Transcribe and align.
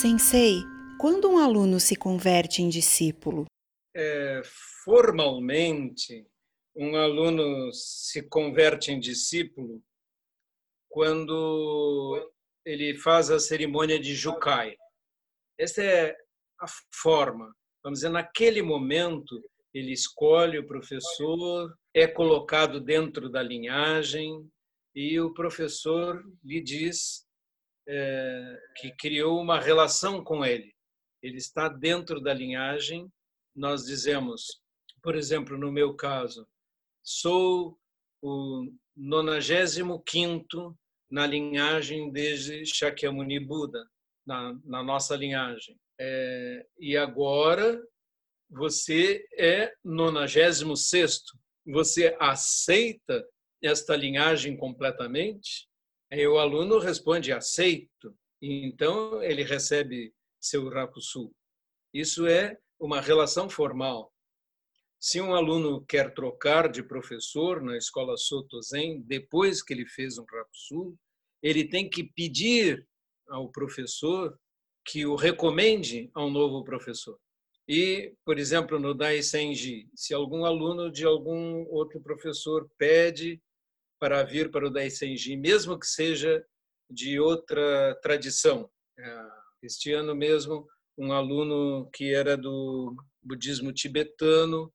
Sensei, 0.00 0.62
quando 0.98 1.28
um 1.28 1.36
aluno 1.36 1.78
se 1.78 1.94
converte 1.94 2.62
em 2.62 2.70
discípulo? 2.70 3.44
É, 3.94 4.40
formalmente, 4.82 6.26
um 6.74 6.96
aluno 6.96 7.70
se 7.70 8.22
converte 8.22 8.90
em 8.90 8.98
discípulo 8.98 9.82
quando 10.88 12.32
ele 12.64 12.96
faz 12.96 13.30
a 13.30 13.38
cerimônia 13.38 14.00
de 14.00 14.14
Jukai. 14.14 14.74
Essa 15.58 15.82
é 15.82 16.16
a 16.58 16.66
forma. 16.94 17.54
Vamos 17.84 17.98
dizer, 17.98 18.08
naquele 18.08 18.62
momento, 18.62 19.38
ele 19.74 19.92
escolhe 19.92 20.58
o 20.58 20.66
professor, 20.66 21.76
é 21.92 22.06
colocado 22.06 22.80
dentro 22.80 23.28
da 23.28 23.42
linhagem 23.42 24.50
e 24.94 25.20
o 25.20 25.34
professor 25.34 26.24
lhe 26.42 26.62
diz 26.62 27.28
é, 27.92 28.62
que 28.76 28.92
criou 28.92 29.40
uma 29.40 29.58
relação 29.58 30.22
com 30.22 30.44
ele. 30.44 30.72
Ele 31.20 31.38
está 31.38 31.68
dentro 31.68 32.20
da 32.20 32.32
linhagem. 32.32 33.10
Nós 33.54 33.84
dizemos, 33.84 34.60
por 35.02 35.16
exemplo, 35.16 35.58
no 35.58 35.72
meu 35.72 35.94
caso, 35.94 36.46
sou 37.02 37.76
o 38.22 38.72
95 38.96 40.78
na 41.10 41.26
linhagem 41.26 42.12
desde 42.12 42.64
Shakyamuni 42.64 43.40
Buda, 43.40 43.84
na, 44.24 44.56
na 44.64 44.82
nossa 44.84 45.16
linhagem. 45.16 45.76
É, 45.98 46.66
e 46.78 46.96
agora 46.96 47.82
você 48.48 49.26
é 49.36 49.72
96. 49.84 51.22
Você 51.66 52.16
aceita 52.20 53.26
esta 53.62 53.96
linhagem 53.96 54.56
completamente? 54.56 55.69
Aí 56.12 56.26
o 56.26 56.38
aluno 56.38 56.78
responde 56.78 57.32
aceito, 57.32 58.16
e 58.42 58.66
então 58.66 59.22
ele 59.22 59.42
recebe 59.42 60.12
seu 60.40 60.68
rakusu. 60.68 61.32
Isso 61.92 62.26
é 62.26 62.58
uma 62.78 63.00
relação 63.00 63.48
formal. 63.48 64.12
Se 64.98 65.20
um 65.20 65.34
aluno 65.34 65.84
quer 65.86 66.12
trocar 66.12 66.70
de 66.70 66.82
professor 66.82 67.62
na 67.62 67.76
escola 67.76 68.16
Soto 68.16 68.60
Zen, 68.60 69.02
depois 69.02 69.62
que 69.62 69.72
ele 69.72 69.86
fez 69.86 70.18
um 70.18 70.24
rakusu, 70.24 70.96
ele 71.42 71.64
tem 71.64 71.88
que 71.88 72.04
pedir 72.04 72.86
ao 73.28 73.48
professor 73.48 74.38
que 74.84 75.06
o 75.06 75.14
recomende 75.14 76.10
a 76.14 76.24
um 76.24 76.30
novo 76.30 76.64
professor. 76.64 77.18
E, 77.68 78.12
por 78.24 78.38
exemplo, 78.38 78.80
no 78.80 78.92
Dai 78.92 79.22
Senji, 79.22 79.88
se 79.94 80.12
algum 80.12 80.44
aluno 80.44 80.90
de 80.90 81.04
algum 81.04 81.64
outro 81.68 82.00
professor 82.00 82.68
pede 82.76 83.40
para 84.00 84.24
vir 84.24 84.50
para 84.50 84.66
o 84.66 84.70
Daisenji, 84.70 85.36
mesmo 85.36 85.78
que 85.78 85.86
seja 85.86 86.44
de 86.90 87.20
outra 87.20 87.94
tradição. 88.02 88.68
É, 88.98 89.28
este 89.62 89.92
ano 89.92 90.14
mesmo, 90.14 90.66
um 90.98 91.12
aluno 91.12 91.88
que 91.94 92.12
era 92.12 92.36
do 92.36 92.96
budismo 93.22 93.72
tibetano 93.72 94.72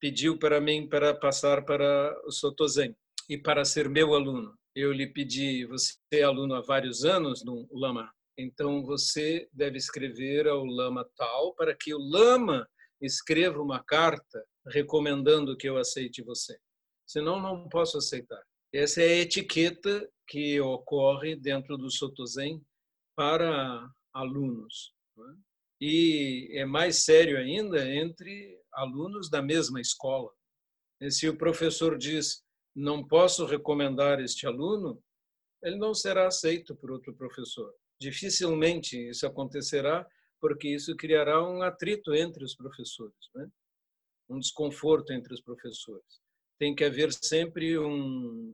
pediu 0.00 0.38
para 0.38 0.60
mim 0.60 0.88
para 0.88 1.14
passar 1.14 1.64
para 1.64 2.14
o 2.26 2.32
Sotozen 2.32 2.96
e 3.28 3.38
para 3.38 3.64
ser 3.64 3.88
meu 3.88 4.14
aluno. 4.14 4.54
Eu 4.74 4.92
lhe 4.92 5.06
pedi, 5.06 5.64
você 5.66 5.94
é 6.12 6.22
aluno 6.22 6.54
há 6.54 6.60
vários 6.60 7.04
anos 7.04 7.44
no 7.44 7.68
Lama, 7.70 8.12
então 8.36 8.82
você 8.82 9.48
deve 9.52 9.78
escrever 9.78 10.48
ao 10.48 10.64
Lama 10.64 11.08
tal 11.16 11.54
para 11.54 11.74
que 11.74 11.94
o 11.94 11.98
Lama 11.98 12.68
escreva 13.00 13.62
uma 13.62 13.82
carta 13.82 14.44
recomendando 14.66 15.56
que 15.56 15.68
eu 15.68 15.76
aceite 15.76 16.22
você. 16.22 16.58
Senão, 17.06 17.40
não 17.40 17.68
posso 17.68 17.98
aceitar. 17.98 18.42
Essa 18.74 19.02
é 19.02 19.06
a 19.06 19.20
etiqueta 19.20 20.10
que 20.26 20.60
ocorre 20.60 21.36
dentro 21.36 21.78
do 21.78 21.88
Sotozen 21.88 22.60
para 23.14 23.88
alunos. 24.12 24.92
Né? 25.16 25.36
E 25.80 26.48
é 26.54 26.64
mais 26.64 27.04
sério 27.04 27.38
ainda 27.38 27.88
entre 27.88 28.60
alunos 28.72 29.30
da 29.30 29.40
mesma 29.40 29.80
escola. 29.80 30.28
E 31.00 31.08
se 31.08 31.28
o 31.28 31.38
professor 31.38 31.96
diz, 31.96 32.42
não 32.74 33.06
posso 33.06 33.46
recomendar 33.46 34.18
este 34.18 34.44
aluno, 34.44 35.00
ele 35.62 35.76
não 35.76 35.94
será 35.94 36.26
aceito 36.26 36.74
por 36.74 36.90
outro 36.90 37.14
professor. 37.14 37.72
Dificilmente 38.00 38.98
isso 39.08 39.24
acontecerá, 39.24 40.04
porque 40.40 40.66
isso 40.68 40.96
criará 40.96 41.40
um 41.48 41.62
atrito 41.62 42.12
entre 42.12 42.42
os 42.42 42.56
professores, 42.56 43.30
né? 43.36 43.48
um 44.28 44.40
desconforto 44.40 45.12
entre 45.12 45.32
os 45.32 45.40
professores. 45.40 46.20
Tem 46.58 46.74
que 46.74 46.82
haver 46.82 47.12
sempre 47.12 47.78
um, 47.78 48.52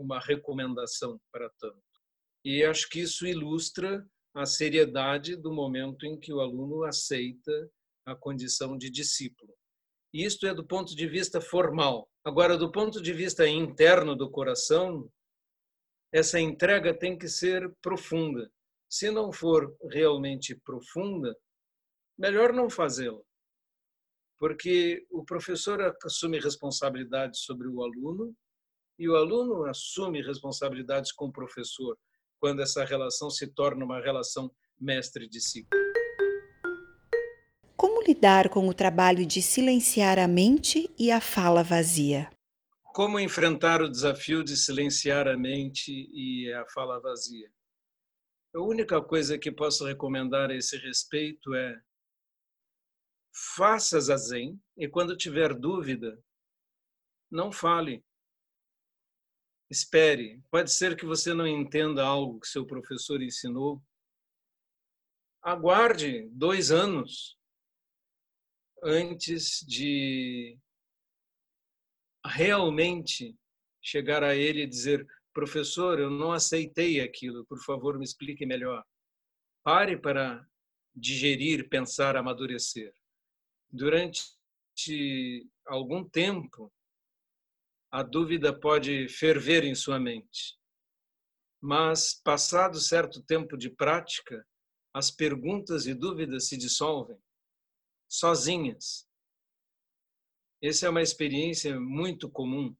uma 0.00 0.18
recomendação 0.18 1.20
para 1.30 1.50
tanto. 1.60 1.82
E 2.42 2.64
acho 2.64 2.88
que 2.88 3.00
isso 3.00 3.26
ilustra 3.26 4.04
a 4.34 4.46
seriedade 4.46 5.36
do 5.36 5.52
momento 5.52 6.06
em 6.06 6.18
que 6.18 6.32
o 6.32 6.40
aluno 6.40 6.84
aceita 6.84 7.70
a 8.06 8.14
condição 8.14 8.78
de 8.78 8.88
discípulo. 8.90 9.54
Isto 10.12 10.46
é 10.46 10.54
do 10.54 10.66
ponto 10.66 10.96
de 10.96 11.06
vista 11.06 11.40
formal. 11.40 12.08
Agora, 12.24 12.56
do 12.56 12.72
ponto 12.72 13.02
de 13.02 13.12
vista 13.12 13.46
interno 13.46 14.16
do 14.16 14.30
coração, 14.30 15.08
essa 16.12 16.40
entrega 16.40 16.96
tem 16.96 17.16
que 17.16 17.28
ser 17.28 17.70
profunda. 17.82 18.50
Se 18.88 19.10
não 19.10 19.30
for 19.30 19.76
realmente 19.90 20.54
profunda, 20.64 21.36
melhor 22.18 22.52
não 22.52 22.70
fazê-la. 22.70 23.20
Porque 24.38 25.06
o 25.10 25.24
professor 25.24 25.94
assume 26.02 26.40
responsabilidade 26.40 27.38
sobre 27.38 27.68
o 27.68 27.82
aluno 27.82 28.34
e 29.00 29.08
o 29.08 29.16
aluno 29.16 29.64
assume 29.64 30.20
responsabilidades 30.20 31.10
com 31.10 31.28
o 31.28 31.32
professor 31.32 31.98
quando 32.38 32.60
essa 32.60 32.84
relação 32.84 33.30
se 33.30 33.46
torna 33.46 33.82
uma 33.82 33.98
relação 33.98 34.54
mestre-discípulo. 34.78 35.80
Como 37.74 38.02
lidar 38.02 38.50
com 38.50 38.68
o 38.68 38.74
trabalho 38.74 39.24
de 39.24 39.40
silenciar 39.40 40.18
a 40.18 40.28
mente 40.28 40.94
e 40.98 41.10
a 41.10 41.18
fala 41.18 41.62
vazia? 41.62 42.30
Como 42.92 43.18
enfrentar 43.18 43.80
o 43.80 43.88
desafio 43.88 44.44
de 44.44 44.54
silenciar 44.54 45.26
a 45.26 45.36
mente 45.36 45.90
e 46.12 46.52
a 46.52 46.66
fala 46.66 47.00
vazia? 47.00 47.50
A 48.54 48.60
única 48.60 49.00
coisa 49.00 49.38
que 49.38 49.50
posso 49.50 49.86
recomendar 49.86 50.50
a 50.50 50.54
esse 50.54 50.76
respeito 50.76 51.54
é 51.54 51.80
faça 53.56 53.98
zazen 53.98 54.60
e 54.76 54.86
quando 54.86 55.16
tiver 55.16 55.54
dúvida, 55.54 56.22
não 57.30 57.50
fale. 57.50 58.04
Espere, 59.70 60.42
pode 60.50 60.72
ser 60.72 60.96
que 60.96 61.06
você 61.06 61.32
não 61.32 61.46
entenda 61.46 62.04
algo 62.04 62.40
que 62.40 62.48
seu 62.48 62.66
professor 62.66 63.22
ensinou. 63.22 63.80
Aguarde 65.40 66.28
dois 66.32 66.72
anos 66.72 67.38
antes 68.82 69.64
de 69.64 70.58
realmente 72.26 73.38
chegar 73.80 74.24
a 74.24 74.34
ele 74.34 74.62
e 74.62 74.66
dizer: 74.66 75.06
professor, 75.32 76.00
eu 76.00 76.10
não 76.10 76.32
aceitei 76.32 77.00
aquilo, 77.00 77.46
por 77.46 77.62
favor, 77.62 77.96
me 77.96 78.04
explique 78.04 78.44
melhor. 78.44 78.84
Pare 79.62 79.96
para 79.96 80.44
digerir, 80.94 81.68
pensar, 81.68 82.16
amadurecer. 82.16 82.92
Durante 83.70 84.24
algum 85.66 86.02
tempo, 86.02 86.72
a 87.90 88.02
dúvida 88.02 88.58
pode 88.58 89.08
ferver 89.08 89.64
em 89.64 89.74
sua 89.74 89.98
mente. 89.98 90.56
Mas, 91.60 92.14
passado 92.14 92.78
certo 92.78 93.22
tempo 93.22 93.56
de 93.56 93.68
prática, 93.68 94.46
as 94.94 95.10
perguntas 95.10 95.86
e 95.86 95.94
dúvidas 95.94 96.48
se 96.48 96.56
dissolvem, 96.56 97.20
sozinhas. 98.08 99.06
Essa 100.62 100.86
é 100.86 100.90
uma 100.90 101.02
experiência 101.02 101.78
muito 101.80 102.30
comum. 102.30 102.74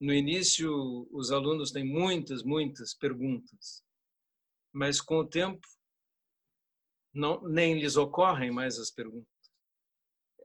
No 0.00 0.12
início, 0.12 1.08
os 1.10 1.30
alunos 1.32 1.72
têm 1.72 1.84
muitas, 1.84 2.42
muitas 2.42 2.94
perguntas, 2.94 3.82
mas 4.72 5.00
com 5.00 5.18
o 5.18 5.26
tempo, 5.26 5.66
não, 7.14 7.40
nem 7.48 7.80
lhes 7.80 7.96
ocorrem 7.96 8.50
mais 8.50 8.78
as 8.78 8.90
perguntas 8.90 9.35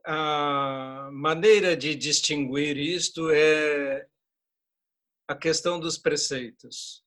a 0.04 1.10
maneira 1.12 1.76
de 1.76 1.94
distinguir 1.94 2.76
isto 2.76 3.30
é 3.30 4.06
a 5.28 5.34
questão 5.34 5.78
dos 5.78 5.96
preceitos. 5.96 7.04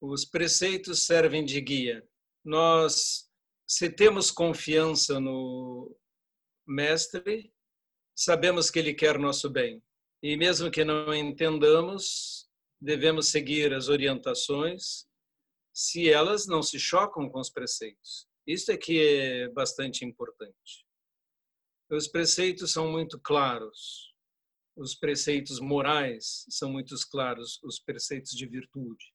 Os 0.00 0.24
preceitos 0.24 1.04
servem 1.04 1.44
de 1.44 1.60
guia. 1.60 2.06
Nós, 2.44 3.30
se 3.66 3.88
temos 3.88 4.30
confiança 4.30 5.20
no 5.20 5.96
mestre, 6.66 7.52
sabemos 8.14 8.70
que 8.70 8.78
ele 8.78 8.94
quer 8.94 9.18
nosso 9.18 9.48
bem. 9.48 9.82
E 10.22 10.36
mesmo 10.36 10.70
que 10.70 10.84
não 10.84 11.14
entendamos, 11.14 12.48
devemos 12.80 13.28
seguir 13.28 13.72
as 13.72 13.88
orientações, 13.88 15.06
se 15.72 16.08
elas 16.08 16.46
não 16.46 16.62
se 16.62 16.78
chocam 16.78 17.28
com 17.28 17.40
os 17.40 17.50
preceitos. 17.50 18.26
Isso 18.46 18.72
é 18.72 18.76
que 18.76 19.00
é 19.00 19.48
bastante 19.48 20.04
importante. 20.04 20.84
Os 21.92 22.08
preceitos 22.08 22.72
são 22.72 22.90
muito 22.90 23.20
claros. 23.20 24.14
Os 24.74 24.94
preceitos 24.94 25.60
morais 25.60 26.46
são 26.48 26.72
muito 26.72 26.94
claros, 27.10 27.60
os 27.62 27.78
preceitos 27.78 28.30
de 28.30 28.46
virtude. 28.46 29.12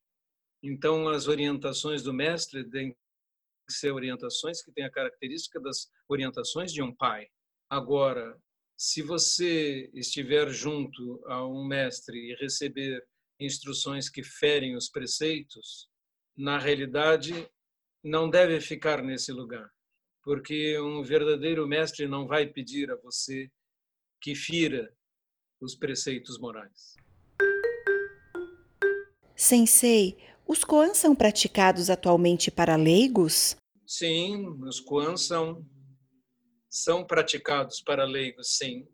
Então, 0.61 1.09
as 1.09 1.27
orientações 1.27 2.03
do 2.03 2.13
mestre 2.13 2.63
ser 3.67 3.91
orientações 3.91 4.61
que 4.61 4.71
têm 4.71 4.85
a 4.85 4.91
característica 4.91 5.59
das 5.59 5.91
orientações 6.07 6.71
de 6.71 6.83
um 6.83 6.95
pai. 6.95 7.27
Agora, 7.67 8.39
se 8.77 9.01
você 9.01 9.89
estiver 9.91 10.47
junto 10.51 11.19
a 11.25 11.47
um 11.47 11.65
mestre 11.65 12.15
e 12.15 12.35
receber 12.35 13.03
instruções 13.39 14.07
que 14.07 14.21
ferem 14.21 14.75
os 14.75 14.87
preceitos, 14.87 15.89
na 16.37 16.59
realidade 16.59 17.33
não 18.03 18.29
deve 18.29 18.61
ficar 18.61 19.01
nesse 19.01 19.31
lugar, 19.31 19.67
porque 20.27 20.77
um 20.81 21.01
verdadeiro 21.03 21.65
mestre 21.65 22.05
não 22.05 22.27
vai 22.27 22.45
pedir 22.45 22.91
a 22.91 22.97
você 22.97 23.49
que 24.19 24.35
fira 24.35 24.93
os 25.61 25.73
preceitos 25.73 26.37
morais. 26.37 26.97
Sensei, 29.33 30.17
os 30.45 30.65
koans 30.65 30.97
são 30.97 31.15
praticados 31.15 31.89
atualmente 31.89 32.51
para 32.51 32.75
leigos? 32.75 33.55
Sim, 33.85 34.47
os 34.67 34.81
koans 34.81 35.25
são, 35.25 35.65
são 36.69 37.07
praticados 37.07 37.79
para 37.79 38.03
leigos, 38.03 38.57
sim, 38.57 38.85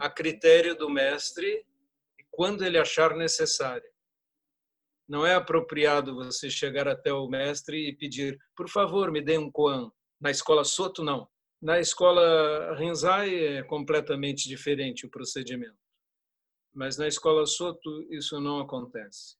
a 0.00 0.08
critério 0.08 0.74
do 0.74 0.88
mestre 0.88 1.62
e 2.18 2.24
quando 2.30 2.64
ele 2.64 2.78
achar 2.78 3.14
necessário. 3.14 3.86
Não 5.06 5.26
é 5.26 5.34
apropriado 5.34 6.14
você 6.14 6.48
chegar 6.48 6.88
até 6.88 7.12
o 7.12 7.28
mestre 7.28 7.86
e 7.86 7.94
pedir, 7.94 8.38
por 8.56 8.70
favor, 8.70 9.12
me 9.12 9.20
dê 9.20 9.36
um 9.36 9.50
koan. 9.50 9.92
Na 10.20 10.30
escola 10.30 10.64
Soto, 10.64 11.02
não. 11.02 11.26
Na 11.62 11.80
escola 11.80 12.74
Rinzai 12.74 13.58
é 13.58 13.62
completamente 13.62 14.48
diferente 14.48 15.06
o 15.06 15.10
procedimento. 15.10 15.78
Mas 16.74 16.98
na 16.98 17.08
escola 17.08 17.46
Soto 17.46 18.06
isso 18.12 18.38
não 18.38 18.60
acontece. 18.60 19.36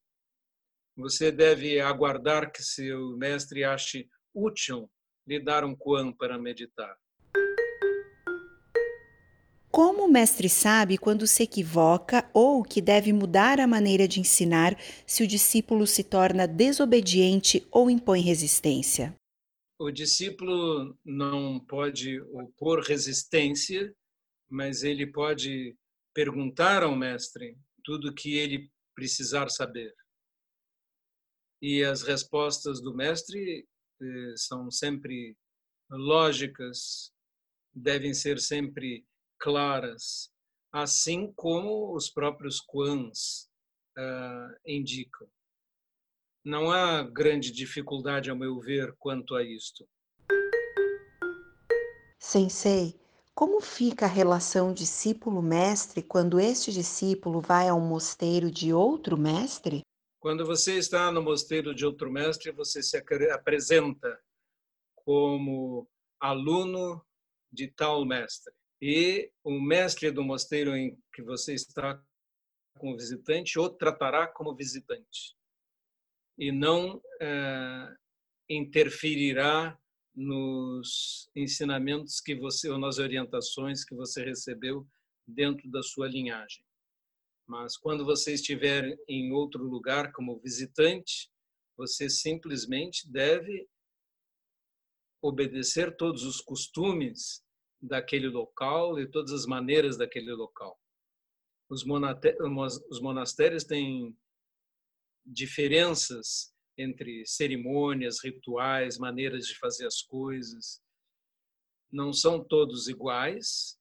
Você 0.96 1.30
deve 1.30 1.80
aguardar 1.80 2.50
que 2.50 2.62
seu 2.62 3.16
mestre 3.16 3.62
ache 3.62 4.08
útil 4.34 4.90
lhe 5.26 5.38
dar 5.38 5.64
um 5.64 5.76
koan 5.76 6.12
para 6.12 6.38
meditar. 6.38 6.96
Como 9.70 10.04
o 10.04 10.10
mestre 10.10 10.48
sabe 10.48 10.98
quando 10.98 11.26
se 11.26 11.44
equivoca 11.44 12.28
ou 12.34 12.62
que 12.62 12.80
deve 12.80 13.12
mudar 13.12 13.60
a 13.60 13.66
maneira 13.66 14.08
de 14.08 14.18
ensinar 14.18 14.76
se 15.06 15.22
o 15.22 15.26
discípulo 15.26 15.86
se 15.86 16.02
torna 16.02 16.46
desobediente 16.46 17.66
ou 17.70 17.88
impõe 17.88 18.20
resistência? 18.20 19.19
O 19.80 19.90
discípulo 19.90 20.94
não 21.02 21.58
pode 21.58 22.20
opor 22.20 22.82
resistência, 22.82 23.96
mas 24.46 24.82
ele 24.82 25.06
pode 25.06 25.74
perguntar 26.12 26.82
ao 26.82 26.94
mestre 26.94 27.56
tudo 27.82 28.10
o 28.10 28.14
que 28.14 28.36
ele 28.36 28.70
precisar 28.94 29.48
saber. 29.48 29.94
E 31.62 31.82
as 31.82 32.02
respostas 32.02 32.82
do 32.82 32.94
mestre 32.94 33.66
eh, 34.02 34.34
são 34.36 34.70
sempre 34.70 35.34
lógicas, 35.90 37.10
devem 37.72 38.12
ser 38.12 38.38
sempre 38.38 39.06
claras, 39.38 40.30
assim 40.70 41.32
como 41.32 41.96
os 41.96 42.10
próprios 42.10 42.60
quans 42.60 43.48
uh, 43.96 44.60
indicam. 44.66 45.26
Não 46.42 46.70
há 46.70 47.02
grande 47.02 47.52
dificuldade, 47.52 48.30
ao 48.30 48.36
meu 48.36 48.58
ver, 48.58 48.94
quanto 48.98 49.36
a 49.36 49.44
isto. 49.44 49.86
Sensei, 52.18 52.98
como 53.34 53.60
fica 53.60 54.06
a 54.06 54.08
relação 54.08 54.72
discípulo-mestre 54.72 56.02
quando 56.02 56.40
este 56.40 56.72
discípulo 56.72 57.42
vai 57.42 57.68
ao 57.68 57.78
mosteiro 57.78 58.50
de 58.50 58.72
outro 58.72 59.18
mestre? 59.18 59.82
Quando 60.18 60.46
você 60.46 60.78
está 60.78 61.12
no 61.12 61.22
mosteiro 61.22 61.74
de 61.74 61.84
outro 61.84 62.10
mestre, 62.10 62.50
você 62.52 62.82
se 62.82 62.96
apresenta 62.96 64.18
como 64.94 65.86
aluno 66.18 67.04
de 67.52 67.68
tal 67.68 68.02
mestre 68.06 68.54
e 68.80 69.30
o 69.44 69.60
mestre 69.60 70.10
do 70.10 70.22
mosteiro 70.22 70.74
em 70.74 70.98
que 71.12 71.22
você 71.22 71.52
está 71.52 72.02
como 72.78 72.96
visitante 72.96 73.58
o 73.58 73.68
tratará 73.68 74.26
como 74.26 74.54
visitante 74.54 75.38
e 76.40 76.50
não 76.50 77.02
é, 77.20 77.94
interferirá 78.48 79.78
nos 80.16 81.30
ensinamentos 81.36 82.18
que 82.18 82.34
você 82.34 82.70
ou 82.70 82.78
nas 82.78 82.98
orientações 82.98 83.84
que 83.84 83.94
você 83.94 84.24
recebeu 84.24 84.88
dentro 85.28 85.70
da 85.70 85.82
sua 85.82 86.08
linhagem. 86.08 86.64
Mas 87.46 87.76
quando 87.76 88.06
você 88.06 88.32
estiver 88.32 88.98
em 89.06 89.32
outro 89.32 89.62
lugar 89.62 90.12
como 90.12 90.40
visitante, 90.40 91.30
você 91.76 92.08
simplesmente 92.08 93.06
deve 93.10 93.68
obedecer 95.22 95.94
todos 95.94 96.22
os 96.22 96.40
costumes 96.40 97.44
daquele 97.82 98.28
local 98.28 98.98
e 98.98 99.06
todas 99.06 99.32
as 99.32 99.44
maneiras 99.44 99.98
daquele 99.98 100.32
local. 100.32 100.80
Os, 101.68 101.84
os 102.90 103.00
monastérios 103.00 103.64
têm 103.64 104.16
diferenças 105.30 106.52
entre 106.76 107.24
cerimônias, 107.26 108.22
rituais, 108.22 108.98
maneiras 108.98 109.46
de 109.46 109.58
fazer 109.58 109.86
as 109.86 110.02
coisas. 110.02 110.82
Não 111.92 112.12
são 112.12 112.42
todos 112.42 112.88
iguais, 112.88 113.78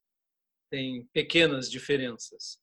tem 0.69 1.05
pequenas 1.07 1.69
diferenças. 1.69 2.61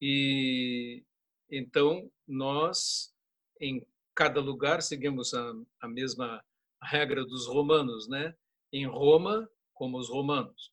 E 0.00 1.04
então 1.50 2.10
nós, 2.26 3.14
em 3.60 3.86
cada 4.14 4.40
lugar, 4.40 4.82
seguimos 4.82 5.34
a, 5.34 5.52
a 5.80 5.88
mesma 5.88 6.42
regra 6.82 7.24
dos 7.24 7.46
romanos, 7.46 8.08
né? 8.08 8.34
Em 8.72 8.86
Roma, 8.86 9.50
como 9.74 9.98
os 9.98 10.08
romanos. 10.08 10.72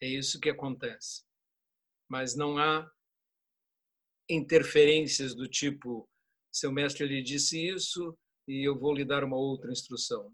É 0.00 0.08
isso 0.08 0.40
que 0.40 0.50
acontece. 0.50 1.24
Mas 2.08 2.36
não 2.36 2.58
há 2.58 2.90
interferências 4.28 5.34
do 5.34 5.48
tipo 5.48 6.08
seu 6.50 6.72
mestre 6.72 7.06
lhe 7.06 7.22
disse 7.22 7.68
isso 7.68 8.16
e 8.48 8.66
eu 8.66 8.78
vou 8.78 8.94
lhe 8.94 9.04
dar 9.04 9.24
uma 9.24 9.36
outra 9.36 9.70
instrução. 9.70 10.32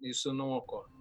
Isso 0.00 0.32
não 0.32 0.50
ocorre. 0.50 0.91